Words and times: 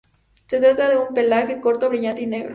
Se 0.47 0.59
trata 0.59 0.89
de 0.89 0.97
un 0.97 1.13
pelaje 1.13 1.61
corto, 1.61 1.87
brillante 1.87 2.23
y 2.23 2.25
negro. 2.25 2.49